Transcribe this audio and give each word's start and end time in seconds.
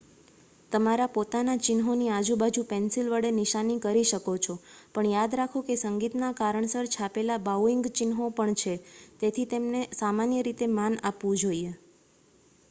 તમારા 0.71 1.05
પોતાના 1.15 1.57
ચિહ્નોની 1.65 2.07
આજુબાજુ 2.11 2.63
પેન્સિલ 2.67 3.11
વડે 3.11 3.31
નિશાની 3.35 3.75
કરી 3.83 4.05
શકો 4.05 4.33
છો 4.39 4.55
પણ 4.93 5.11
યાદ 5.11 5.37
રાખો 5.37 5.63
કે 5.67 5.77
સંગીતના 5.79 6.31
કારણસર 6.35 6.91
છાપેલા 6.91 7.39
બાઉઇંગ 7.43 7.85
ચિહ્નો 7.95 8.33
પણ 8.35 8.59
છે 8.59 8.73
તેથી 9.19 9.49
તેમને 9.51 9.81
સામાન્ય 9.95 10.43
રીતે 10.43 10.73
માન 10.75 11.01
આપવું 11.03 11.39
જોઈએ 11.39 11.71